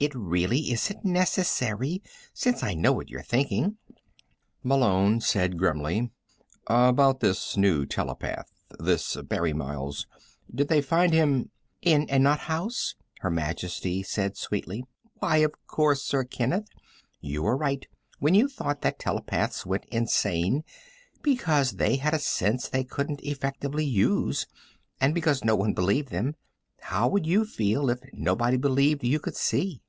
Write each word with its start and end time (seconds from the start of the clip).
It 0.00 0.14
really 0.14 0.70
isn't 0.70 1.02
necessary, 1.02 2.02
since 2.34 2.62
I 2.62 2.74
know 2.74 2.92
what 2.92 3.08
you're 3.08 3.22
thinking." 3.22 3.78
Malone 4.62 5.22
said 5.22 5.56
grimly: 5.56 6.10
"About 6.66 7.20
this 7.20 7.56
new 7.56 7.86
telepath... 7.86 8.52
this 8.78 9.16
Barry 9.26 9.54
Miles. 9.54 10.06
Did 10.54 10.68
they 10.68 10.82
find 10.82 11.14
him" 11.14 11.48
"In 11.80 12.06
a 12.10 12.18
nut 12.18 12.40
house?" 12.40 12.96
Her 13.20 13.30
Majesty 13.30 14.02
said 14.02 14.36
sweetly. 14.36 14.84
"Why, 15.20 15.38
of 15.38 15.54
course, 15.66 16.02
Sir 16.02 16.24
Kenneth. 16.24 16.68
You 17.22 17.42
were 17.44 17.56
quite 17.56 17.64
right 17.70 17.86
when 18.18 18.34
you 18.34 18.46
thought 18.46 18.82
that 18.82 18.98
telepaths 18.98 19.64
went 19.64 19.86
insane 19.86 20.64
because 21.22 21.70
they 21.76 21.96
had 21.96 22.12
a 22.12 22.18
sense 22.18 22.68
they 22.68 22.84
couldn't 22.84 23.22
effectively 23.24 23.86
use, 23.86 24.46
and 25.00 25.14
because 25.14 25.44
no 25.46 25.56
one 25.56 25.72
believed 25.72 26.10
them. 26.10 26.36
How 26.80 27.08
would 27.08 27.24
you 27.26 27.46
feel, 27.46 27.88
if 27.88 28.00
nobody 28.12 28.58
believed 28.58 29.02
you 29.02 29.18
could 29.18 29.34
see?" 29.36 29.80